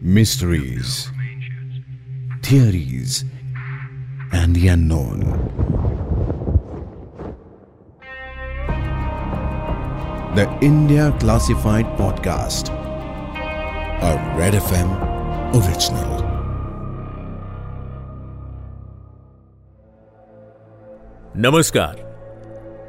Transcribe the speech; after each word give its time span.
mysteries, 0.00 1.10
theories, 2.42 3.24
and 4.32 4.54
the 4.54 4.68
unknown. 4.68 5.20
The 10.34 10.46
India 10.60 11.16
Classified 11.18 11.86
Podcast, 11.96 12.68
a 14.02 14.12
Red 14.38 14.54
FM 14.54 14.90
original. 15.54 16.22
नमस्कार 21.36 21.96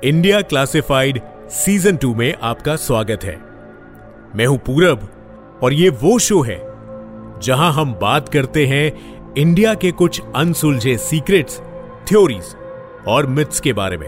India 0.04 0.42
classified 0.42 1.20
season 1.52 1.96
two 1.98 2.14
में 2.16 2.34
आपका 2.50 2.76
स्वागत 2.76 3.24
है 3.24 3.36
मैं 4.38 4.46
हूँ 4.46 4.58
पूरब 4.66 5.10
और 5.64 5.74
ये 5.74 5.90
वो 6.04 6.18
शो 6.20 6.42
है 6.42 6.67
जहाँ 7.44 7.72
हम 7.74 7.94
बात 7.94 8.30
करते 8.30 8.66
हैं 8.66 9.34
इंडिया 9.38 9.74
के 9.74 9.92
कुछ 9.92 10.22
अनसुलझे 10.36 10.98
सीक्रेट्स, 10.98 11.60
थ्योरीज 12.10 12.56
और 13.08 13.26
मिथ्स 13.26 13.60
के 13.60 13.74
बारे 13.74 13.98
में। 13.98 14.08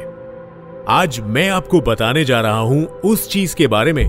आज 0.89 1.19
मैं 1.19 1.49
आपको 1.49 1.81
बताने 1.81 2.23
जा 2.25 2.41
रहा 2.41 2.59
हूँ 2.59 2.85
उस 2.85 3.29
चीज़ 3.29 3.55
के 3.55 3.67
बारे 3.67 3.93
में, 3.93 4.05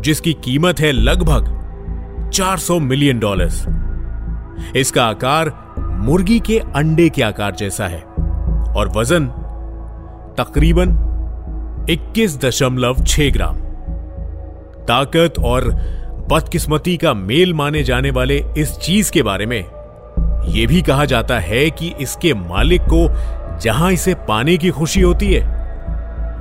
जिसकी 0.00 0.32
कीमत 0.32 0.80
है 0.80 0.92
लगभग 0.92 2.30
400 2.34 2.78
मिलियन 2.80 3.18
डॉलर्स। 3.18 3.66
इसका 4.76 5.04
आकार 5.04 5.52
मुर्गी 5.78 6.40
के 6.40 6.58
अंडे 6.58 7.08
के 7.08 7.22
आकार 7.22 7.54
जैसा 7.54 7.86
है 7.86 8.00
और 8.76 8.92
वज़न 8.96 9.26
तकरीबन 10.38 10.88
21.6 11.90 13.30
ग्राम। 13.30 13.56
ताकत 14.82 15.34
और 15.44 15.70
बदकिस्मती 16.28 16.96
का 16.96 17.12
मेल 17.14 17.52
माने 17.54 17.82
जाने 17.82 18.10
वाले 18.10 18.36
इस 18.58 18.70
चीज़ 18.76 19.10
के 19.12 19.22
बारे 19.22 19.46
में। 19.46 19.58
यह 19.58 20.66
भी 20.66 20.80
कहा 20.82 21.04
जाता 21.04 21.38
है 21.38 21.70
कि 21.70 21.92
इसके 22.00 22.32
मालिक 22.34 22.82
को 22.82 23.08
जहाँ 23.60 23.90
इसे 23.92 24.14
पाने 24.28 24.56
की 24.56 24.70
खुशी 24.70 25.00
होती 25.00 25.32
है, 25.32 25.42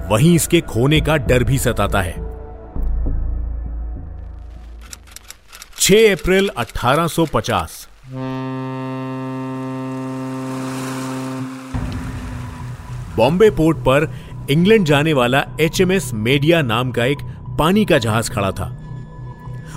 वहीं 0.09 0.35
इसके 0.35 0.61
खोने 0.61 1.01
का 1.01 1.17
डर 1.17 1.43
भी 1.43 1.57
सताता 1.57 2.01
है। 2.01 2.13
6 5.77 6.11
अप्रैल 6.11 6.49
1850 6.57 7.87
बॉम्बे 13.17 13.49
पोर्ट 13.49 13.77
पर 13.77 14.09
इंग्लैंड 14.49 14.85
जाने 14.85 15.13
वाला 15.13 15.43
एचएमएस 15.61 16.11
मेडिया 16.13 16.61
नाम 16.61 16.91
का 16.91 17.05
एक 17.05 17.17
पानी 17.59 17.85
का 17.85 17.97
जहाज़ 17.97 18.31
खड़ा 18.31 18.51
था। 18.51 18.81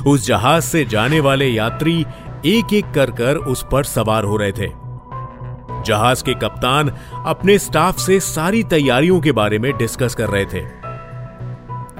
उस 0.08 0.26
जहाज़ 0.26 0.64
से 0.64 0.84
जाने 0.84 1.20
वाले 1.20 1.46
यात्री 1.46 2.00
एक 2.46 2.72
एक 2.74 2.90
कर 2.94 3.10
कर 3.10 3.36
उस 3.36 3.64
पर 3.72 3.84
सवार 3.84 4.24
हो 4.24 4.36
रहे 4.36 4.52
थे। 4.52 4.68
जहाज़ 5.86 6.24
के 6.24 6.34
कप्तान 6.34 6.88
अपने 7.26 7.58
स्टाफ 7.58 7.98
से 7.98 8.20
सारी 8.20 8.62
तैयारियों 8.62 9.20
के 9.20 9.32
बारे 9.32 9.58
में 9.58 9.76
डिस्कस 9.76 10.14
कर 10.14 10.28
रहे 10.28 10.44
थे। 10.44 10.60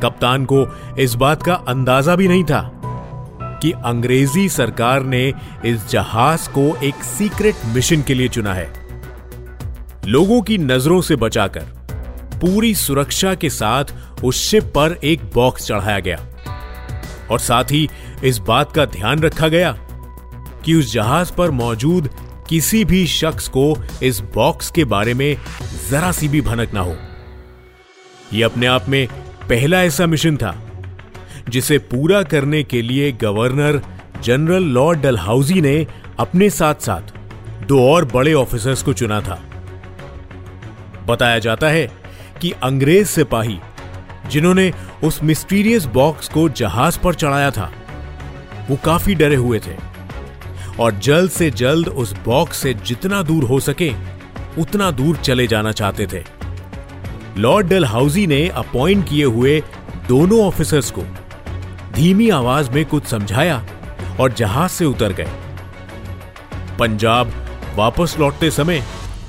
कप्तान 0.03 0.45
को 0.45 0.67
इस 0.99 1.15
बात 1.15 1.43
का 1.43 1.55
अंदाज़ा 1.55 2.17
भी 2.17 2.29
नहीं 2.29 2.45
था 2.45 2.61
कि 3.63 3.73
अंग्रेज़ी 3.85 4.49
सरकार 4.49 5.03
ने 5.03 5.35
इस 5.65 5.89
जहाज़ 5.89 6.49
को 6.51 6.77
एक 6.77 6.95
सीक्रेट 6.95 7.55
मिशन 7.75 8.03
के 8.03 8.15
लिए 8.15 8.29
चुना 8.29 8.55
है। 8.55 8.73
लोगों 10.07 10.43
की 10.43 10.59
नज़रों 10.59 11.01
से 11.01 11.17
बचाकर 11.17 11.67
पूरी 12.35 12.75
सुरक्षा 12.75 13.35
के 13.35 13.51
साथ 13.51 13.85
उस 14.25 14.49
शिप 14.49 14.65
पर 14.65 14.99
एक 15.05 15.31
बॉक्स 15.35 15.67
चढ़ाया 15.67 15.99
गया। 15.99 16.19
और 17.31 17.39
साथ 17.39 17.65
ही 17.65 17.89
इस 18.25 18.39
बात 18.39 18.73
का 18.73 18.85
ध्यान 18.85 19.21
रखा 19.21 19.49
गया 19.49 19.73
कि 20.65 20.75
उस 20.75 20.93
जहाज़ 20.93 21.33
पर 21.33 21.51
मौजूद 21.51 22.11
किसी 22.49 22.85
भी 22.85 23.07
शख्स 23.07 23.49
को 23.49 23.77
इस 24.03 24.21
बॉक्स 24.35 24.71
के 24.71 24.85
बारे 24.85 25.15
में 25.15 25.37
जरा 25.91 26.13
सी 26.13 26.29
भी 26.29 26.41
भनक 26.41 26.75
ना 26.75 26.81
हो। 26.81 26.97
यह 28.33 28.47
अपने 28.47 28.67
आप 28.67 28.89
में 28.89 29.07
पहला 29.49 29.83
ऐसा 29.83 30.07
मिशन 30.07 30.37
था, 30.37 30.55
जिसे 31.49 31.79
पूरा 31.79 32.23
करने 32.23 32.63
के 32.63 32.83
लिए 32.83 33.13
गवर्नर 33.13 33.83
जनरल 34.23 34.63
लॉर्ड 34.63 35.01
डलहाउजी 35.01 35.61
ने 35.61 35.87
अपने 36.19 36.51
साथ 36.51 36.75
साथ 36.75 37.17
दो 37.67 37.93
और 37.93 38.05
बड़े 38.05 38.33
ऑफिसर्स 38.33 38.83
को 38.83 38.93
चुना 38.93 39.21
था। 39.21 39.43
बताया 41.07 41.39
जाता 41.39 41.69
है 41.69 41.87
कि 42.41 42.51
अंग्रेज़ 42.63 43.09
सिपाही, 43.09 43.59
जिन्होंने 44.31 44.73
उस 45.05 45.23
मिस्टीरियस 45.23 45.85
बॉक्स 45.85 46.29
को 46.29 46.49
जहाज़ 46.49 46.99
पर 46.99 47.15
चढ़ाया 47.15 47.51
था। 47.51 47.73
वो 48.71 48.79
काफ़ी 48.85 49.15
डरे 49.15 49.37
हुए 49.37 49.59
थे। 49.59 49.89
और 50.81 50.95
जल्द 50.95 51.31
से 51.31 51.51
जल्द 51.51 51.89
उस 51.89 52.13
बॉक्स 52.13 52.57
से 52.57 52.75
जितना 52.75 53.23
दूर 53.23 53.45
हो 53.45 53.61
सके, 53.61 53.93
उतना 54.59 54.91
दूर 54.91 55.17
चले 55.17 55.47
जाना 55.47 55.73
चाहते 55.73 56.07
थे। 56.07 56.25
लॉर्ड 57.37 57.69
डलहाउजी 57.69 58.27
ने 58.27 58.49
अपॉइंट 58.49 59.09
किए 59.09 59.25
हुए 59.25 59.63
दोनों 60.09 60.47
ऑफिसर्स 60.47 60.91
को 60.91 61.03
धीमी 61.93 62.31
आवाज़ 62.31 62.71
में 62.71 62.85
कुछ 62.85 63.05
समझाया 63.05 63.67
और 64.21 64.33
जहाज़ 64.33 64.71
से 64.71 64.85
उतर 64.85 65.13
गए। 65.13 65.29
पंजाब 66.79 67.33
वापस 67.77 68.17
लौटते 68.19 68.51
समय 68.51 68.85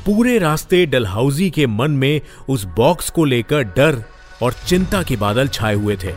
पूरे 0.06 0.40
रास्ते 0.40 0.86
डलहाउजी 0.86 1.50
के 1.50 1.68
मन 1.68 1.91
में 1.91 2.22
उस 2.50 2.63
बॉक्स 2.63 3.09
को 3.09 3.25
लेकर 3.25 3.63
डर 3.63 4.03
और 4.42 4.54
चिंता 4.54 5.04
के 5.04 5.16
बादल 5.16 5.48
छाए 5.48 5.76
हुए 5.76 5.98
थे। 6.04 6.14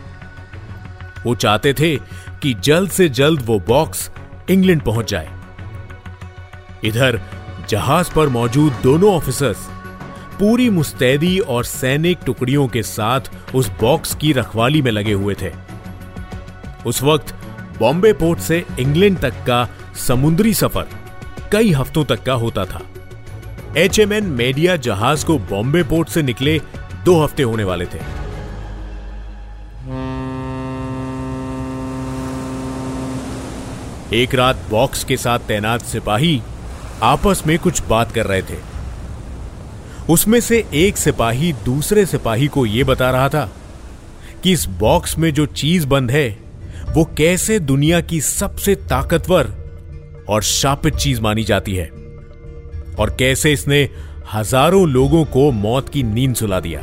वो 1.24 1.34
चाहते 1.34 1.72
थे 1.72 1.96
कि 2.42 2.54
जल्द 2.54 2.90
से 2.90 3.08
जल्द 3.08 3.42
वो 3.46 3.58
बॉक्स 3.58 4.10
इंग्लैंड 4.50 4.82
पहुँच 4.82 5.10
जाए। 5.10 5.30
इधर, 6.84 7.20
जहाज़ 7.68 8.12
पर 8.14 8.28
मौजूद 8.28 8.72
दोनों 8.82 9.14
ऑफिसर्स 9.14 9.68
पूरी 10.38 10.70
मुस्तैदी 10.70 11.38
और 11.38 11.64
सैनिक 11.64 12.18
टुकड़ियों 12.26 12.68
के 12.68 12.82
साथ 12.82 13.20
उस 13.54 13.70
बॉक्स 13.80 14.14
की 14.14 14.32
रखवाली 14.32 14.82
में 14.82 14.90
लगे 14.90 15.12
हुए 15.12 15.34
थे। 15.42 15.52
उस 16.86 17.02
वक्त 17.02 17.34
बॉम्बे 17.78 18.12
पोर्ट 18.12 18.38
से 18.38 18.64
इंग्लैंड 18.80 19.18
तक 19.18 19.34
का 19.46 19.68
समुद्री 19.96 20.54
सफ़र 20.54 20.86
कई 21.52 21.72
हफ्तों 21.72 22.04
तक 22.04 22.22
का 22.22 22.32
होता 22.32 22.64
था। 22.64 22.80
एचएमएन 23.76 24.24
मेडिया 24.24 24.76
जहाज़ 24.76 25.26
को 25.26 25.38
बॉम्बे 25.38 25.82
पोर्ट 25.82 26.08
से 26.08 26.22
निकले 26.22 26.60
दो 27.04 27.22
हफ़्ते 27.22 27.42
होने 27.42 27.64
वाले 27.64 27.84
थे। 27.84 27.98
एक 34.16 34.34
रात 34.34 34.56
बॉक्स 34.70 35.04
के 35.04 35.16
साथ 35.16 35.38
तैनात 35.38 35.82
सिपाही 35.82 36.42
आपस 37.02 37.42
में 37.46 37.58
कुछ 37.58 37.82
बात 37.82 38.12
कर 38.12 38.26
रहे 38.26 38.42
थे। 38.42 38.58
उसमें 40.10 40.40
से 40.40 40.64
एक 40.74 40.96
सिपाही 40.96 41.52
दूसरे 41.52 42.06
सिपाही 42.06 42.46
को 42.48 42.66
यह 42.66 42.84
बता 42.84 43.10
रहा 43.10 43.28
था 43.28 43.52
कि 44.42 44.52
इस 44.52 44.66
बॉक्स 44.68 45.18
में 45.18 45.32
जो 45.34 45.46
चीज़ 45.46 45.86
बंद 45.86 46.10
है, 46.10 46.38
वो 46.90 47.04
कैसे 47.04 47.58
दुनिया 47.58 48.00
की 48.00 48.20
सबसे 48.20 48.74
ताकतवर 48.74 49.52
और 50.28 50.42
शापित 50.42 50.94
चीज़ 50.94 51.20
मानी 51.20 51.44
जाती 51.44 51.74
है 51.74 51.86
और 52.98 53.16
कैसे 53.18 53.52
इसने 53.52 53.88
हज़ारों 54.32 54.88
लोगों 54.88 55.24
को 55.24 55.50
मौत 55.52 55.88
की 55.88 56.02
नींद 56.02 56.34
सुला 56.34 56.60
दिया। 56.60 56.80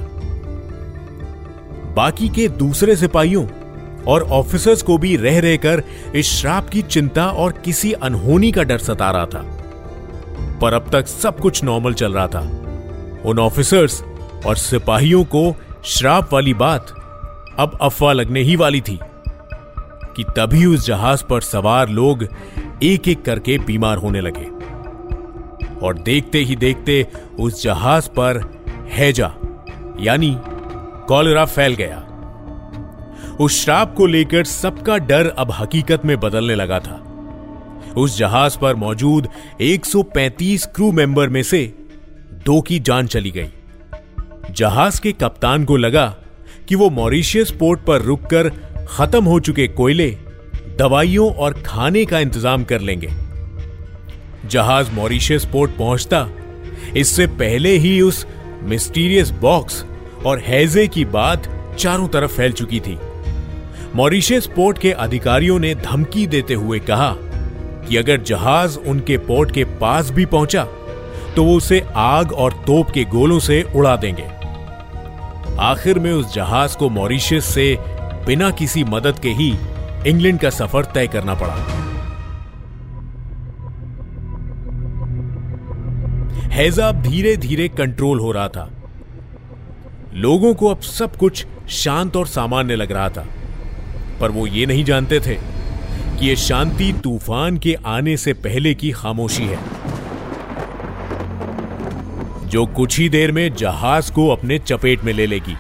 बाकी 1.96 2.28
के 2.30 2.48
दूसरे 2.48 2.96
सिपाहियों 2.96 3.46
और 4.04 4.24
ऑफिसर्स 4.24 4.82
को 4.82 4.98
भी 4.98 5.16
रह 5.16 5.40
रहकर 5.40 5.84
इस 6.16 6.30
श्राप 6.32 6.70
की 6.70 6.82
चिंता 6.82 7.26
और 7.28 7.52
किसी 7.66 7.92
अनहोनी 7.94 8.52
का 8.52 8.64
डर 8.64 8.78
सता 8.78 9.10
रहा 9.12 9.26
था। 9.26 9.42
पर 10.62 10.74
अब 10.74 10.90
तक 10.92 11.08
सब 11.08 11.40
कुछ 11.40 11.64
नॉर्मल 11.64 11.94
चल 11.94 12.14
रहा 12.14 12.28
था। 12.28 12.42
उन 13.26 13.40
ऑफिसर्स 13.40 14.02
और 14.46 14.56
सिपाहियों 14.56 15.24
को 15.26 15.56
श्राप 15.86 16.34
वाली 16.34 16.54
बात 16.54 16.94
अब 17.60 17.78
अफवाह 17.82 18.14
लगने 18.14 18.42
ही 18.42 18.56
वाली 18.56 18.82
थी 18.82 19.00
कि 20.16 20.24
तभी 20.38 20.66
उस 20.66 20.86
जहाज़ 20.86 21.24
पर 21.24 21.42
सवार 21.42 21.90
लोग 21.90 22.28
एक 22.84 23.08
एक 23.08 23.26
करके 23.26 23.58
बीमार 23.58 23.98
होने 23.98 24.22
लगे। 24.22 24.59
और 25.84 25.98
देखते 25.98 26.40
ही 26.40 26.56
देखते 26.56 27.06
उस 27.40 27.64
जहाज़ 27.64 28.10
पर 28.10 28.42
हैजा, 28.92 29.34
यानी 30.00 30.36
कॉलरा 31.08 31.46
फैल 31.46 31.76
गया। 31.76 32.06
उस 33.40 33.64
श्राप 33.64 33.94
को 33.96 34.06
लेकर 34.06 34.44
सबका 34.44 34.98
डर 34.98 35.28
अब 35.38 35.52
हकीकत 35.52 36.06
में 36.06 36.20
बदलने 36.20 36.56
लगा 36.56 36.80
था। 36.80 37.04
उस 37.98 38.18
जहाज़ 38.18 38.58
पर 38.58 38.76
मौजूद 38.76 39.28
135 39.62 40.66
क्रू 40.66 40.92
मेंबर 40.92 41.30
में 41.30 41.44
से 41.44 41.62
दो 42.46 42.60
की 42.62 42.80
जान 42.80 43.08
चली 43.08 43.32
गई। 43.32 43.50
जहाज़ 44.52 45.02
के 45.02 45.12
कप्तान 45.12 45.66
को 45.66 45.78
लगा 45.78 46.06
कि 46.68 46.76
वो 46.76 46.90
मॉरिशियस 46.90 47.52
पोर्ट 47.52 47.80
पर 47.80 48.02
रुककर 48.02 48.50
खत्म 48.90 49.24
हो 49.24 49.40
चुके 49.40 49.68
कोयले, 49.68 50.10
दवाइयों 50.80 51.32
और 51.34 51.54
खाने 51.66 52.06
का 52.06 52.20
इंतज़ाम 52.20 52.64
कर 52.64 52.82
लेंगे। 52.82 53.10
जहाज़ 54.46 54.92
मॉरिशियस 54.92 55.46
पोर्ट 55.46 55.72
पहुँचता। 55.72 56.28
इससे 56.98 57.28
पहले 57.28 57.78
ही 57.78 58.00
उस 58.02 58.26
मिस्टीरियस 58.64 59.30
बॉक्स 59.32 59.84
और 60.26 60.40
हैजे 60.40 60.88
की 60.88 61.06
बात 61.06 61.48
चारों 61.80 62.08
तरफ़ 62.08 62.32
फैल 62.32 62.52
चुकी 62.52 62.80
थी। 62.80 62.98
मॉरिशियस 63.96 64.48
पोर्ट 64.48 64.78
के 64.78 64.92
अधिकारियों 64.92 65.60
ने 65.60 65.74
धमकी 65.76 66.26
देते 66.28 66.54
हुए 66.54 66.80
कहा 66.80 67.16
कि 67.88 67.98
अगर 67.98 68.22
जहाज़ 68.22 68.78
उनके 68.80 69.18
पोर्ट 69.18 69.52
के 69.52 69.64
पास 69.80 70.10
भी 70.12 70.26
पहुँचा 70.26 70.64
तो 71.36 71.44
वो 71.44 71.56
उसे 71.56 71.82
आग 71.96 72.32
और 72.34 72.54
तोप 72.68 72.90
के 72.90 73.04
गोलों 73.06 73.40
से 73.40 73.62
उड़ा 73.76 73.96
देंगे। 73.96 74.28
आखिर 75.60 76.00
में 76.00 76.12
उस 76.12 76.34
जहाज़ 76.34 76.78
को 76.78 76.90
मॉरिशियस 76.90 77.46
से 77.46 77.76
बिना 78.26 78.50
किसी 78.52 78.84
मदद 78.84 79.20
के 79.20 79.30
ही 79.30 79.50
इंग्लैंड 80.08 80.40
का 80.40 80.50
सफ़र 80.50 80.86
तय 80.86 81.08
करना 81.08 81.34
पड़ा। 81.34 81.56
हैजा 86.60 86.92
धीरे 86.92 87.38
धीरे 87.38 87.68
कंट्रोल 87.68 88.20
हो 88.20 88.32
रहा 88.32 88.48
था। 88.48 88.72
लोगों 90.14 90.54
को 90.54 90.68
अब 90.68 90.80
सब 90.80 91.16
कुछ 91.16 91.46
शांत 91.70 92.16
और 92.16 92.28
सामान्य 92.28 92.76
लग 92.76 92.92
रहा 92.92 93.10
था। 93.10 93.28
पर 94.22 94.32
वो 94.32 94.48
ये 94.48 94.66
नहीं 94.66 94.84
जानते 94.84 95.20
थे 95.20 95.36
कि 96.20 96.28
ये 96.28 96.36
शांति 96.36 96.94
तूफ़ान 97.04 97.58
के 97.58 97.78
आने 97.86 98.18
से 98.18 98.34
पहले 98.34 98.74
की 98.74 98.92
खामोशी 98.92 99.44
है। 99.44 99.60
जो 102.48 102.66
कुछ 102.66 103.00
ही 103.00 103.10
देर 103.10 103.32
में 103.32 103.54
जहाज़ 103.54 104.14
को 104.14 104.28
अपने 104.28 104.60
चपेट 104.60 105.04
में 105.04 105.14
ले 105.14 105.26
लेगी। 105.26 105.56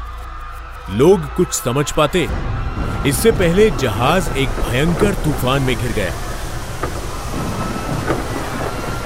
लोग 0.91 1.35
कुछ 1.35 1.47
समझ 1.47 1.91
पाते। 1.91 2.27
इससे 3.07 3.31
पहले 3.31 3.69
जहाज़ 3.69 4.29
एक 4.37 4.49
भयंकर 4.49 5.13
तूफ़ान 5.13 5.61
में 5.61 5.75
घिर 5.75 5.91
गया। 5.91 6.11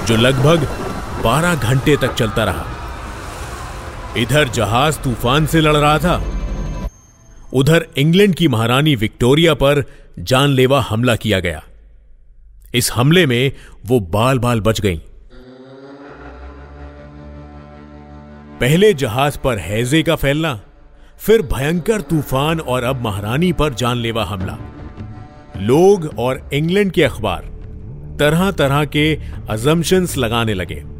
जो 0.04 0.16
लगभग 0.16 0.83
12 1.24 1.54
घंटे 1.54 1.96
तक 1.96 2.14
चलता 2.14 2.44
रहा। 2.44 2.64
इधर 4.16 4.48
जहाज़ 4.48 4.98
तूफ़ान 4.98 5.46
से 5.46 5.60
लड़ 5.60 5.76
रहा 5.76 5.98
था। 5.98 6.22
उधर 7.52 7.86
इंग्लैंड 7.96 8.34
की 8.34 8.48
महारानी 8.48 8.96
विक्टोरिया 8.96 9.54
पर 9.54 9.84
जानलेवा 10.18 10.80
हमला 10.80 11.16
किया 11.16 11.40
गया। 11.40 11.62
इस 12.74 12.92
हमले 12.92 13.26
में 13.26 13.52
वो 13.86 14.00
बाल 14.00 14.38
बाल 14.38 14.60
बच 14.60 14.80
गईं। 14.80 14.98
पहले 18.60 18.94
जहाज़ 18.94 19.38
पर 19.38 19.58
हैजे 19.58 20.02
का 20.02 20.16
फैलना, 20.16 20.60
फिर 21.18 21.42
भयंकर 21.42 22.00
तूफ़ान 22.00 22.60
और 22.60 22.84
अब 22.84 23.02
महारानी 23.02 23.52
पर 23.52 23.74
जानलेवा 23.74 24.24
हमला। 24.24 24.58
लोग 25.56 26.14
और 26.18 26.50
इंग्लैंड 26.54 26.92
के 26.92 27.02
अखबार 27.02 27.40
तरह 28.18 28.50
तरह 28.50 28.84
के 28.84 29.18
अजम्पशंस 29.48 30.16
लगाने 30.16 30.54
लगे। 30.54 30.93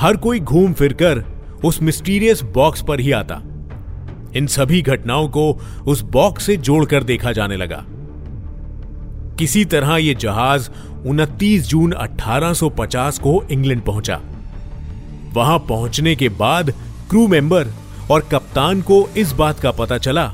हर 0.00 0.16
कोई 0.16 0.40
घूम 0.40 0.72
फिरकर 0.72 1.24
उस 1.64 1.82
मिस्टीरियस 1.82 2.42
बॉक्स 2.42 2.82
पर 2.82 3.00
ही 3.00 3.12
आता। 3.12 3.40
इन 4.36 4.46
सभी 4.46 4.82
घटनाओं 4.82 5.28
को 5.28 5.60
उस 5.86 6.02
बॉक्स 6.02 6.44
से 6.44 6.56
जोड़कर 6.56 7.02
देखा 7.02 7.32
जाने 7.32 7.56
लगा। 7.56 7.84
किसी 9.38 9.64
तरह 9.64 9.96
यह 9.96 10.14
जहाज़ 10.14 10.70
29 11.06 11.68
जून 11.68 11.92
1850 11.92 13.18
को 13.18 13.44
इंग्लैंड 13.50 13.82
पहुँचा। 13.82 14.20
वहाँ 15.32 15.58
पहुँचने 15.58 16.16
के 16.16 16.28
बाद 16.28 16.70
क्रू 17.10 17.28
मेंबर 17.28 17.66
और 18.10 18.28
कप्तान 18.32 18.82
को 18.82 19.08
इस 19.16 19.32
बात 19.32 19.60
का 19.60 19.70
पता 19.70 19.98
चला 19.98 20.26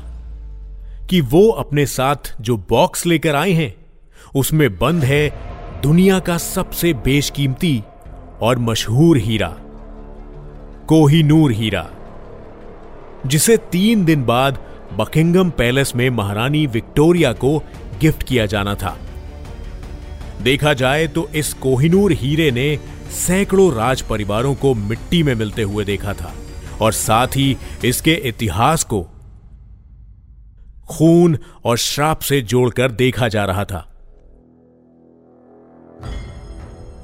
कि 1.09 1.21
वो 1.21 1.49
अपने 1.49 1.85
साथ 1.85 2.41
जो 2.41 2.57
बॉक्स 2.57 3.05
लेकर 3.05 3.35
आए 3.35 3.51
हैं, 3.51 3.73
उसमें 4.35 4.79
बंद 4.79 5.03
है 5.03 5.29
दुनिया 5.83 6.19
का 6.19 6.37
सबसे 6.37 6.93
बेशकीमती 6.93 7.83
और 8.43 8.59
मशहूर 8.59 9.17
हीरा, 9.17 9.47
कोहिनूर 10.87 11.51
हीरा, 11.51 11.89
जिसे 13.25 13.57
तीन 13.71 14.05
दिन 14.05 14.23
बाद 14.25 14.57
बकिंगम 14.93 15.49
पैलेस 15.49 15.95
में 15.95 16.09
महारानी 16.09 16.65
विक्टोरिया 16.67 17.31
को 17.33 17.57
गिफ्ट 17.99 18.23
किया 18.23 18.45
जाना 18.45 18.75
था। 18.75 18.97
देखा 20.41 20.73
जाए 20.73 21.07
तो 21.07 21.27
इस 21.35 21.53
कोहिनूर 21.53 22.11
हीरे 22.11 22.51
ने 22.51 22.75
सैकड़ों 23.11 23.73
राज 23.73 24.01
परिवारों 24.01 24.53
को 24.55 24.73
मिट्टी 24.73 25.23
में 25.23 25.33
मिलते 25.35 25.61
हुए 25.61 25.85
देखा 25.85 26.13
था 26.13 26.33
और 26.81 26.91
साथ 26.91 27.27
ही 27.27 27.55
इसके 27.85 28.13
इतिहास 28.25 28.83
को 28.83 29.01
खून 30.89 31.37
और 31.65 31.77
श्राप 31.77 32.19
से 32.19 32.41
जोड़कर 32.41 32.91
देखा 32.91 33.27
जा 33.27 33.45
रहा 33.45 33.65
था। 33.65 33.87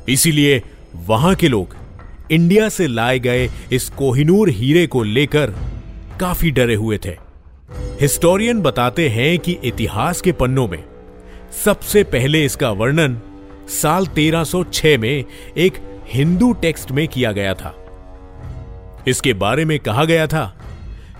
इसीलिए 0.10 0.62
वहाँ 0.96 1.36
के 1.36 1.48
लोग 1.48 1.76
इंडिया 2.32 2.70
से 2.70 2.88
लाए 2.88 3.20
गए 3.20 3.50
इस 3.72 3.90
कोहिनूर 3.90 4.50
हीरे 4.50 4.88
को 4.88 5.04
लेकर 5.04 5.54
काफ़ी 6.20 6.52
डरे 6.52 6.76
हुए 6.76 6.98
थे। 6.98 7.16
हिस्टोरियन 8.02 8.62
बताते 8.62 9.10
हैं 9.10 9.40
कि 9.40 9.58
इतिहास 9.64 10.22
के 10.22 10.32
पन्नों 10.32 10.68
में 10.68 10.84
सबसे 11.66 12.04
पहले 12.04 12.46
इसका 12.46 12.72
वर्णन 12.72 13.20
साल 13.68 14.08
1306 14.08 14.98
में 14.98 15.26
एक 15.58 15.74
हिंदू 16.08 16.54
टेक्स्ट 16.54 16.92
में 16.92 17.08
किया 17.08 17.32
गया 17.32 17.54
था। 17.54 17.76
इसके 19.08 19.34
बारे 19.34 19.66
में 19.66 19.80
कहा 19.80 20.06
गया 20.06 20.28
था 20.28 20.56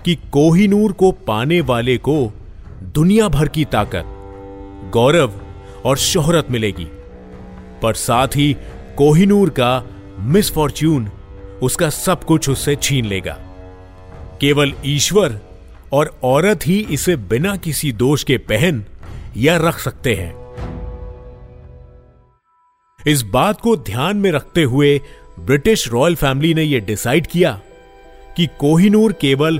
कि 0.06 0.16
कोहिनूर 0.16 0.92
को 0.92 1.12
पाने 1.12 1.62
वाले 1.62 1.98
को 1.98 2.34
दुनिया 2.84 3.28
भर 3.28 3.48
की 3.48 3.66
ताकत, 3.66 4.04
गौरव 4.94 5.34
और 5.86 5.98
शोहरत 5.98 6.52
मिलेगी। 6.52 6.88
पर 7.82 7.94
साथ 7.94 8.28
ही 8.28 8.56
कोहिनूर 9.00 9.50
का 9.50 9.84
मिसफॉर्च्यून 10.20 11.12
उसका 11.62 11.90
सब 11.90 12.24
कुछ 12.24 12.50
उससे 12.50 12.76
छीन 12.76 13.06
लेगा। 13.06 13.38
केवल 14.42 14.74
ईश्वर 14.86 15.40
और 15.94 16.20
औरत 16.24 16.60
ही 16.66 16.88
इसे 16.92 17.16
बिना 17.16 17.56
किसी 17.56 17.92
दोष 17.92 18.24
के 18.24 18.38
पहन 18.38 18.86
या 19.38 19.58
रख 19.58 19.80
सकते 19.80 20.16
हैं। 20.16 20.36
इस 23.08 23.22
बात 23.22 23.62
को 23.62 23.78
ध्यान 23.78 24.18
में 24.18 24.32
रखते 24.32 24.64
हुए 24.64 25.02
ब्रिटिश 25.40 25.88
रॉयल 25.88 26.16
फैमिली 26.16 26.54
ने 26.54 26.64
यह 26.64 26.80
डिसाइड 26.80 27.28
किया 27.28 27.62
कि 28.38 28.48
कोहिनूर 28.60 29.14
केवल 29.14 29.60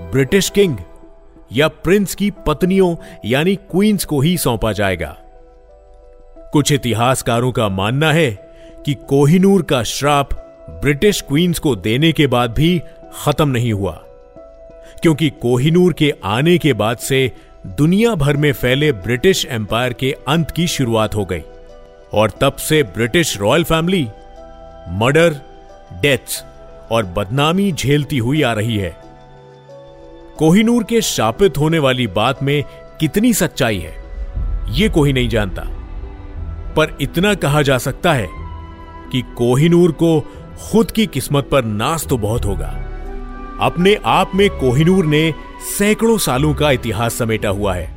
ब्रिटिश 0.00 0.50
किंग 0.50 0.76
या 1.52 1.68
प्रिंस 1.68 2.14
की 2.14 2.30
पत्नियों 2.30 2.96
यानी 3.24 3.56
क्वींस 3.56 4.04
को 4.04 4.20
ही 4.20 4.38
सौंपा 4.38 4.72
जाएगा। 4.72 5.16
कुछ 6.52 6.72
इतिहासकारों 6.72 7.52
का 7.52 7.68
मानना 7.68 8.12
है 8.12 8.49
कि 8.86 8.94
कोहिनूर 8.94 9.62
का 9.62 9.82
श्राप 9.82 10.32
ब्रिटिश 10.70 11.20
क्वींस 11.20 11.58
को 11.58 11.76
देने 11.76 12.12
के 12.12 12.26
बाद 12.26 12.50
भी 12.50 12.82
खत्म 13.24 13.48
नहीं 13.48 13.72
हुआ। 13.72 13.92
क्योंकि 15.02 15.30
कोहिनूर 15.30 15.92
के 15.92 16.14
आने 16.24 16.58
के 16.58 16.72
बाद 16.72 16.98
से 16.98 17.32
दुनिया 17.66 18.14
भर 18.14 18.36
में 18.36 18.52
फैले 18.52 18.92
ब्रिटिश 18.92 19.46
एम्पायर 19.50 19.92
के 19.92 20.16
अंत 20.28 20.50
की 20.50 20.66
शुरुआत 20.66 21.14
हो 21.14 21.24
गई 21.24 21.42
और 22.12 22.30
तब 22.30 22.52
से 22.52 22.82
British 22.82 23.36
royal 23.36 23.64
family 23.64 24.08
murder, 24.88 25.34
deaths 25.92 26.44
और 26.90 27.04
बदनामी 27.04 27.72
झेलती 27.72 28.18
हुई 28.18 28.42
आ 28.42 28.52
रही 28.52 28.76
है। 28.76 28.96
कोहिनूर 30.38 30.84
के 30.84 31.00
शापित 31.00 31.58
होने 31.58 31.78
वाली 31.78 32.06
बात 32.06 32.42
में 32.42 32.64
कितनी 33.00 33.34
सच्चाई 33.34 33.78
है 33.78 33.94
यह 34.68 34.88
कोई 34.88 35.12
नहीं 35.12 35.28
जानता। 35.28 35.62
पर 36.76 36.98
इतना 37.00 37.34
कहा 37.34 37.62
जा 37.62 37.78
सकता 37.78 38.12
है 38.12 38.49
कि 39.12 39.22
कोहिनूर 39.36 39.92
को 39.92 40.20
खुद 40.62 40.90
की 40.90 41.06
किस्मत 41.06 41.48
पर 41.52 41.64
नाश 41.64 42.06
तो 42.06 42.18
बहुत 42.18 42.44
होगा। 42.44 42.68
अपने 43.60 43.94
आप 44.06 44.34
में 44.34 44.48
कोहिनूर 44.50 45.06
ने 45.06 45.32
सैकड़ों 45.68 46.18
सालों 46.18 46.54
का 46.54 46.70
इतिहास 46.70 47.14
समेटा 47.14 47.48
हुआ 47.48 47.74
है। 47.74 47.88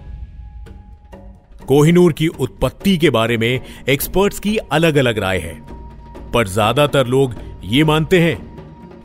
कोहिनूर 1.67 2.13
की 2.13 2.27
उत्पत्ति 2.27 2.97
के 2.97 3.09
बारे 3.09 3.37
में 3.37 3.59
एक्सपर्ट्स 3.89 4.39
की 4.39 4.55
अलग 4.57 4.95
अलग 4.95 5.19
राय 5.19 5.39
है। 5.39 5.53
पर 6.31 6.47
ज़्यादातर 6.47 7.07
लोग 7.07 7.35
ये 7.63 7.83
मानते 7.83 8.19
हैं 8.21 8.37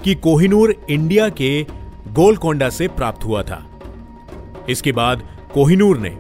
कि 0.05 0.15
कोहिनूर 0.17 0.75
इंडिया 0.91 1.29
के 1.33 1.63
गोलकोंडा 2.13 2.69
से 2.71 2.89
प्राप्त 2.89 3.25
हुआ 3.25 3.43
था। 3.43 3.65
इसके 4.69 4.93
बाद 4.93 5.23
कोहिनूर 5.55 5.99
ने 5.99 6.17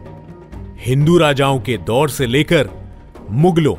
हिंदू 0.80 1.16
राजाओं 1.18 1.58
के 1.60 1.76
दौर 1.78 2.10
से 2.10 2.26
लेकर 2.26 2.68
मुगलों, 3.32 3.74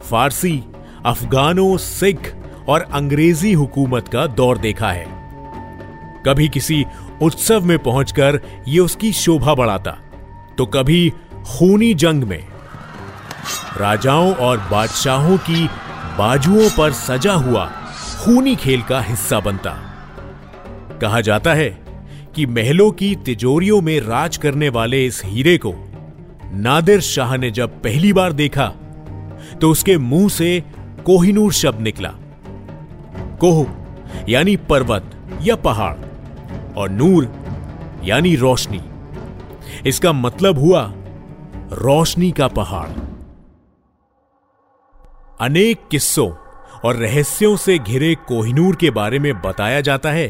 फारसी 0.00 0.62
अफगानों, 1.04 1.76
सिख 1.76 2.34
और 2.68 2.80
अंग्रेज़ी 2.92 3.52
हुकूमत 3.52 4.08
का 4.08 4.26
दौर 4.26 4.58
देखा 4.58 4.90
है। 4.90 5.06
कभी 6.26 6.48
किसी 6.48 6.84
उत्सव 7.22 7.64
में 7.64 7.78
पहुंचकर 7.78 8.40
यह 8.68 8.82
उसकी 8.82 9.12
शोभा 9.12 9.54
बढ़ाता 9.54 9.90
तो 10.58 10.66
कभी 10.66 11.08
खूनी 11.46 11.92
जंग 11.94 12.24
में। 12.24 12.46
राजाओं 13.78 14.34
और 14.34 14.58
बादशाहों 14.70 15.36
की 15.40 15.66
बाजुओं 16.18 16.68
पर 16.70 16.92
सजा 16.92 17.32
हुआ 17.34 17.64
खूनी 18.18 18.54
खेल 18.56 18.82
का 18.82 19.00
हिस्सा 19.00 19.40
बनता। 19.40 19.70
कहा 21.00 21.20
जाता 21.20 21.54
है 21.54 21.68
कि 22.34 22.46
महलों 22.46 22.90
की 22.92 23.14
तिजोरियों 23.16 23.80
में 23.80 23.98
राज 24.00 24.36
करने 24.36 24.68
वाले 24.68 25.04
इस 25.06 25.20
हीरे 25.24 25.56
को 25.58 25.74
नादिर 26.54 27.00
शाह 27.00 27.36
ने 27.36 27.50
जब 27.50 27.82
पहली 27.82 28.12
बार 28.12 28.32
देखा 28.32 28.66
तो 29.60 29.70
उसके 29.70 29.96
मुँह 29.98 30.28
से 30.28 30.62
कोहिनूर 31.06 31.52
शब्द 31.52 31.80
निकला। 31.80 32.12
कोह, 33.40 33.66
यानी 34.28 34.56
पर्वत 34.56 35.10
या 35.42 35.56
पहाड़, 35.56 35.96
और 36.76 36.90
नूर, 36.90 37.28
यानी 38.04 38.36
रोशनी। 38.36 38.80
इसका 39.86 40.12
मतलब 40.12 40.58
हुआ 40.58 40.82
रोशनी 41.72 42.30
का 42.30 42.48
पहाड़। 42.48 42.88
अनेक 45.40 45.80
किस्सों 45.90 46.30
और 46.84 46.96
रहस्यों 46.96 47.56
से 47.56 47.78
घिरे 47.78 48.14
कोहिनूर 48.14 48.76
के 48.76 48.90
बारे 48.90 49.18
में 49.18 49.32
बताया 49.40 49.80
जाता 49.80 50.10
है 50.10 50.28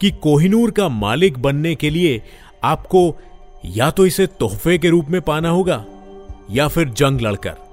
कि 0.00 0.10
कोहिनूर 0.10 0.70
का 0.70 0.88
मालिक 0.88 1.38
बनने 1.38 1.74
के 1.74 1.90
लिए 1.90 2.22
आपको 2.64 3.16
या 3.64 3.90
तो 3.90 4.06
इसे 4.06 4.26
तोहफे 4.26 4.78
के 4.78 4.88
रूप 4.88 5.08
में 5.08 5.20
पाना 5.20 5.48
होगा, 5.48 5.84
या 6.50 6.68
फिर 6.68 6.88
जंग 6.88 7.20
लड़कर। 7.20 7.71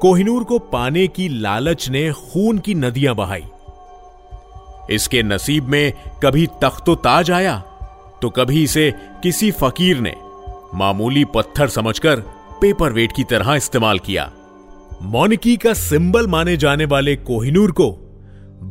कोहिनूर 0.00 0.44
को 0.44 0.58
पाने 0.58 1.06
की 1.06 1.28
लालच 1.28 1.88
ने 1.88 2.10
खून 2.12 2.58
की 2.58 2.74
नदियाँ 2.74 3.14
बहाई। 3.14 3.44
इसके 4.90 5.22
नसीब 5.22 5.64
में 5.64 5.92
कभी 6.22 6.46
तख्तो 6.62 6.94
ताज 6.94 7.30
आया 7.30 7.58
तो 8.22 8.30
कभी 8.30 8.62
इसे 8.62 8.90
किसी 9.22 9.50
फकीर 9.50 10.00
ने 10.00 10.14
मामूली 10.74 11.24
पत्थर 11.24 11.68
समझकर 11.68 12.20
पेपर 12.60 12.92
वेट 12.92 13.12
की 13.12 13.24
तरह 13.24 13.54
इस्तेमाल 13.54 13.98
किया। 13.98 14.30
मोनिकी 15.02 15.56
का 15.56 15.72
सिंबल 15.74 16.26
माने 16.26 16.56
जाने 16.56 16.84
वाले 16.84 17.16
कोहिनूर 17.16 17.72
को 17.72 17.90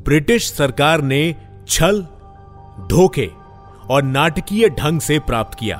ब्रिटिश 0.05 0.51
सरकार 0.51 1.01
ने 1.01 1.35
छल, 1.67 2.01
धोखे 2.89 3.29
और 3.89 4.03
नाटकीय 4.03 4.69
ढंग 4.69 4.99
से 5.01 5.19
प्राप्त 5.19 5.57
किया। 5.59 5.77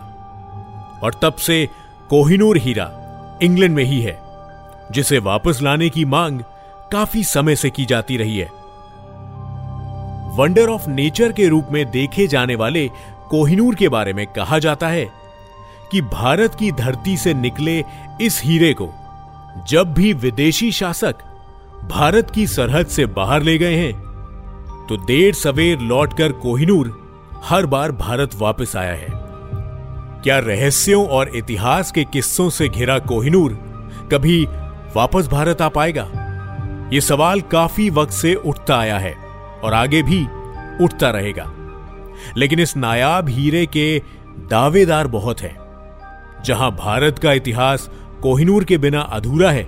और 1.03 1.19
तब 1.22 1.34
से 1.36 1.67
कोहिनूर 2.10 2.57
हीरा 2.57 2.88
इंग्लैंड 3.43 3.75
में 3.75 3.84
ही 3.84 4.01
है। 4.01 4.26
जिसे 4.91 5.20
वापस 5.20 5.62
लाने 5.62 5.89
की 5.89 6.06
मांग 6.06 6.39
काफ़ी 6.91 7.24
समय 7.24 7.56
से 7.56 7.70
की 7.70 7.86
जाती 7.86 8.17
रही 8.17 8.38
है। 8.38 8.50
वंडर 10.38 10.70
ऑफ़ 10.70 10.89
नेचर 10.89 11.32
के 11.32 11.48
रूप 11.48 11.67
में 11.72 11.86
देखे 11.91 12.27
जाने 12.27 12.56
वाले 12.56 12.88
कोहिनूर 13.29 13.75
के 13.75 13.89
बारे 13.89 14.13
में 14.13 14.25
कहा 14.27 14.60
जाता 14.60 14.88
है 14.88 15.10
कि 15.91 16.01
भारत 16.01 16.56
की 16.56 16.72
धरती 16.72 17.17
से 17.17 17.34
निकले 17.34 17.84
इस 18.22 18.41
हीरे 18.44 18.74
को 18.74 18.89
जब 19.67 19.94
भी 19.94 20.13
विदेशी 20.13 20.72
शासक 20.72 21.15
भारत 21.91 22.29
की 22.29 22.48
सरहद 22.48 22.88
से 22.88 23.06
बाहर 23.06 23.44
ले 23.44 23.58
गए 23.58 23.75
हैं 23.75 23.94
तो 24.89 24.98
देर 24.98 25.34
सवेर 25.34 25.79
लौटकर 25.79 26.32
कोहिनूर 26.32 26.96
हर 27.44 27.65
बार 27.65 27.91
भारत 27.91 28.36
वापस 28.36 28.75
आया 28.75 28.94
है। 28.94 29.08
क्या 30.24 30.38
रहस्यों 30.39 31.06
और 31.08 31.36
इतिहास 31.36 31.91
के 31.91 32.03
किस्सों 32.03 32.50
से 32.50 32.70
घिरा 32.70 33.00
कोहिनूर 33.00 33.53
कभी 34.12 34.46
वापस 34.96 35.27
भारत 35.27 35.62
आ 35.62 35.70
पाएगा। 35.70 36.10
यह 36.94 37.00
सवाल 37.00 37.41
काफ़ी 37.41 37.89
वक्त 37.89 38.12
से 38.12 38.36
उठता 38.36 38.77
आया 38.77 38.98
है 38.98 39.13
और 39.63 39.74
आगे 39.74 40.03
भी 40.03 40.24
उठता 40.84 41.10
रहेगा। 41.10 41.53
लेकिन 42.38 42.60
इस 42.60 42.77
नायाब 42.77 43.29
हीरे 43.29 43.65
के 43.65 44.01
दावेदार 44.38 45.08
बहुत 45.08 45.41
हैं। 45.41 45.58
जहाँ 46.46 46.72
भारत 46.72 47.20
का 47.20 47.34
इतिहास 47.34 47.89
कोहिनूर 48.22 48.63
के 48.63 48.77
बिना 48.77 49.01
अधूरा 49.01 49.51
है, 49.51 49.67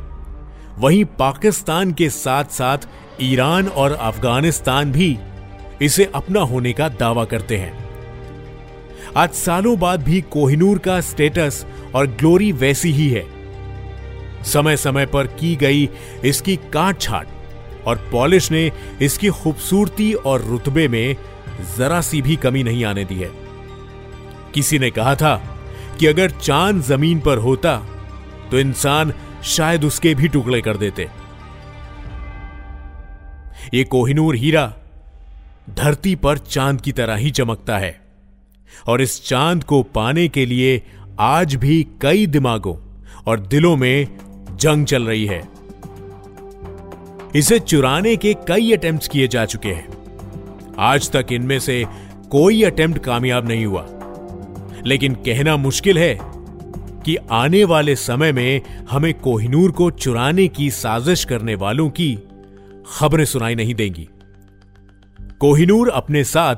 वहीं 0.78 1.06
पाकिस्तान 1.06 1.94
के 1.94 2.10
साथ 2.10 2.44
साथ 2.44 2.78
ईरान 3.22 3.68
और 3.68 3.92
अफ़गानिस्तान 3.92 4.92
भी 4.92 5.20
इसे 5.82 6.12
अपना 6.16 6.40
होने 6.40 6.74
का 6.74 6.90
दावा 6.90 7.26
करते 7.26 7.58
हैं। 7.58 7.90
आज 9.18 9.30
सालों 9.30 9.80
बाद 9.80 10.04
भी 10.04 10.22
कोहिनूर 10.22 10.78
का 10.78 11.02
स्टेटस 11.02 11.66
और 11.96 12.08
ग्लोरी 12.08 12.52
वैसी 12.52 12.92
ही 12.92 13.10
है। 13.10 13.39
समय 14.44 14.78
समय 14.78 15.06
पर 15.06 15.28
की 15.28 15.56
गई 15.56 15.90
इसकी 16.26 16.56
काट 16.56 17.02
छाट 17.02 17.28
और 17.88 18.10
पॉलिश 18.12 18.52
ने 18.52 18.72
इसकी 19.02 19.30
खूबसूरती 19.30 20.14
और 20.14 20.42
रुतबे 20.42 20.88
में 20.88 21.16
जरा 21.78 22.02
सी 22.02 22.22
भी 22.22 22.36
कमी 22.36 22.64
नहीं 22.64 22.86
आने 22.86 23.06
दी 23.06 23.16
है। 23.16 23.32
किसी 24.54 24.80
ने 24.80 24.92
कहा 24.92 25.16
था 25.16 25.36
कि 26.00 26.08
अगर 26.08 26.32
चाँद 26.32 26.82
ज़मीन 26.82 27.20
पर 27.20 27.38
होता 27.38 27.78
तो 28.52 28.60
इंसान 28.60 29.14
शायद 29.44 29.84
उसके 29.84 30.16
भी 30.16 30.28
टुकड़े 30.28 30.62
कर 30.62 30.78
देते। 30.78 31.08
ये 33.74 33.84
कोहिनूर 33.84 34.36
हीरा 34.36 34.74
धरती 35.70 36.16
पर 36.16 36.38
चाँद 36.38 36.82
की 36.82 36.92
तरह 36.92 37.16
ही 37.16 37.32
चमकता 37.32 37.78
है 37.78 38.02
और 38.88 39.02
इस 39.02 39.26
चाँद 39.26 39.64
को 39.64 39.84
पाने 39.84 40.28
के 40.28 40.46
लिए 40.46 40.82
आज 41.20 41.56
भी 41.56 41.88
कई 42.02 42.26
दिमागों 42.26 42.76
और 43.28 43.40
दिलों 43.40 43.76
में 43.78 44.08
जंग 44.60 44.86
चल 44.86 45.04
रही 45.04 45.26
है। 45.26 45.48
इसे 47.36 47.60
चुराने 47.60 48.16
के 48.16 48.34
कई 48.34 48.74
अटेम्प्ट 48.74 49.12
किए 49.12 49.28
जा 49.28 49.46
चुके 49.46 49.70
हैं। 49.70 49.88
आज 50.80 51.12
तक 51.12 51.28
इनमें 51.32 51.60
से 51.60 51.86
कोई 52.32 52.64
अटेम्प्ट 52.64 53.02
कामयाब 53.02 53.48
नहीं 53.48 53.66
हुआ। 53.66 53.88
लेकिन 54.86 55.14
कहना 55.14 55.58
मुश्किल 55.58 55.98
है 55.98 56.20
कि 57.06 57.16
आने 57.32 57.64
वाले 57.64 57.96
समय 57.96 58.32
में 58.32 58.62
हमें 58.92 59.14
कोहिनूर 59.14 59.72
को 59.72 59.92
चुराने 59.92 60.48
की 60.48 60.72
साजिश 60.72 61.26
करने 61.26 61.56
वालों 61.56 61.90
की 61.90 62.20
खबरें 63.00 63.26
सुनाई 63.26 63.56
नहीं 63.56 63.76
देंगी। 63.76 64.10
कोहिनूर 65.40 65.90
अपने 65.90 66.24
साथ 66.24 66.56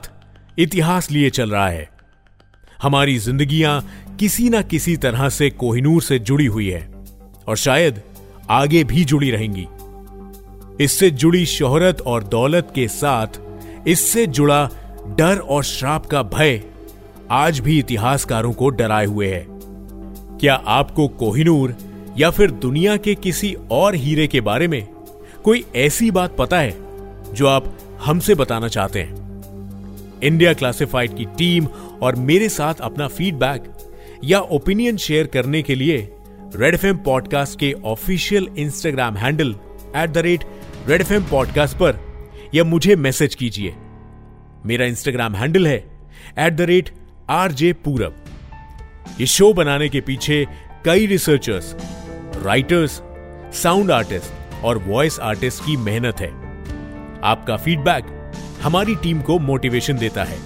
इतिहास 0.60 1.12
लिए 1.12 1.29
चल 1.29 1.51
रहा 1.51 1.70
है। 1.70 1.89
हमारी 2.81 3.20
जिंदगियाँ 3.20 3.89
किसी 4.20 4.50
ना 4.50 4.62
किसी 4.62 4.98
तरह 4.98 5.29
से 5.29 5.50
कोहिनूर 5.50 6.01
से 6.01 6.20
जुड़ी 6.20 6.46
हुई 6.46 6.70
है। 6.70 7.00
और 7.48 7.57
शायद 7.57 8.01
आगे 8.50 8.83
भी 8.83 9.05
जुड़ी 9.05 9.31
रहेंगी। 9.31 9.67
इससे 10.83 11.12
जुड़ी 11.12 11.45
शोहरत 11.45 12.01
और 12.01 12.24
दौलत 12.24 12.71
के 12.75 12.88
साथ 12.88 13.27
इससे 13.88 14.27
जुड़ा 14.27 14.69
डर 15.17 15.38
और 15.38 15.63
श्राप 15.63 16.05
का 16.05 16.24
भय 16.24 16.62
आज 17.31 17.60
भी 17.60 17.79
इतिहासकारों 17.79 18.53
को 18.53 18.69
डराए 18.69 19.05
हुए 19.05 19.27
है। 19.27 19.45
क्या 20.38 20.53
आपको 20.53 21.07
कोहिनूर 21.07 21.75
या 22.17 22.29
फिर 22.29 22.51
दुनिया 22.51 22.98
के 22.98 23.15
किसी 23.15 23.55
और 23.71 23.95
हीरे 23.95 24.27
के 24.27 24.41
बारे 24.41 24.67
में 24.67 24.88
कोई 25.43 25.65
ऐसी 25.75 26.12
बात 26.12 26.36
पता 26.38 26.60
है 26.60 26.77
जो 27.33 27.48
आप 27.48 27.77
हमसे 28.05 28.36
बताना 28.36 28.67
चाहते 28.67 29.00
हैं? 29.00 29.21
इंडिया 30.24 30.53
क्लासिफाइड 30.53 31.15
की 31.15 31.25
टीम 31.25 31.67
और 32.01 32.15
मेरे 32.15 32.50
साथ 32.50 32.74
अपना 32.81 33.07
फीडबैक 33.07 33.63
या 34.24 34.39
ओपिनियन 34.39 34.98
शेयर 34.98 35.27
करने 35.27 35.62
के 35.62 35.75
लिए 35.75 36.10
रेड 36.55 36.74
एफ़ 36.74 36.93
पॉडकास्ट 36.93 37.60
के 37.60 37.74
official 37.86 38.48
Instagram 38.58 39.15
handle 39.15 39.55
at 39.96 40.10
the 40.10 40.17
rate 40.17 40.43
red 40.88 41.01
F 41.01 41.31
podcast 41.31 41.77
पर 41.77 42.00
या 42.53 42.63
मुझे 42.63 42.96
मैसेज 42.96 43.36
कीजिए। 43.36 43.75
मेरा 44.65 44.86
इंस्टाग्राम 44.86 45.36
हैंडल 45.36 45.67
है 45.67 46.00
at 46.39 46.53
the 46.53 46.62
rate 46.62 46.89
R 47.29 47.51
J 47.51 47.74
Purab 47.74 48.15
ये 49.20 49.25
शो 49.25 49.53
बनाने 49.53 49.89
के 49.89 50.01
पीछे 50.01 50.48
कई 50.86 51.05
रिसर्चर्स 51.05 51.75
राइटर्स 52.43 53.01
साउंड 53.53 53.91
आर्टिस्ट 53.91 54.63
और 54.63 54.77
वॉइस 54.77 55.20
आर्टिस्ट 55.20 55.65
की 55.65 55.77
मेहनत 55.77 56.20
है। 56.20 56.29
आपका 57.24 57.58
फीडबैक 57.58 58.31
हमारी 58.62 58.96
टीम 58.96 59.22
को 59.22 59.39
मोटिवेशन 59.39 59.98
देता 59.98 60.24
है। 60.24 60.39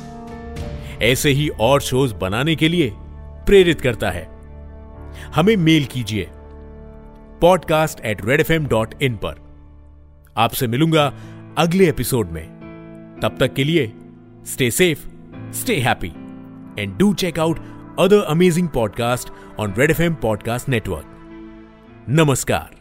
ऐसे 1.01 1.29
ही 1.29 1.49
और 1.49 1.81
शोज़ 1.81 2.13
बनाने 2.13 2.55
के 2.55 2.69
लिए 2.69 2.93
प्रेरित 3.45 3.81
करता 3.81 4.11
है। 4.11 4.34
हमें 5.35 5.55
मेल 5.57 5.85
कीजिए 5.85 6.29
podcast 7.41 7.99
at 8.05 8.25
red 8.25 8.39
F 8.41 8.51
M 8.53 8.67
dot 8.67 8.93
in 9.01 9.15
पर 9.15 9.43
आपसे 10.37 10.67
मिलूँगा 10.67 11.11
अगले 11.57 11.89
एपिसोड 11.89 12.31
में 12.31 12.45
तब 13.21 13.37
तक 13.39 13.53
के 13.53 13.63
लिए 13.63 13.91
stay 14.45 14.69
safe 14.71 15.07
stay 15.53 15.79
happy 15.79 16.11
and 16.79 16.97
do 16.97 17.13
check 17.13 17.39
out 17.39 17.59
other 17.99 18.21
amazing 18.21 18.69
podcast 18.69 19.31
on 19.59 19.73
red 19.77 19.91
F 19.91 20.01
M 20.01 20.13
podcast 20.13 20.69
network 20.69 21.11
नमस्कार 22.09 22.73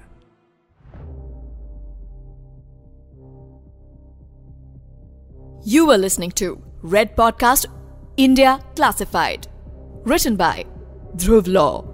You 5.67 5.87
were 5.87 5.97
listening 5.97 6.33
to 6.33 6.63
Red 6.83 7.17
Podcast 7.17 7.67
India 8.19 8.59
Classified. 8.77 9.49
Written 10.05 10.37
by 10.37 10.67
Dhruv 11.17 11.47
Law. 11.47 11.94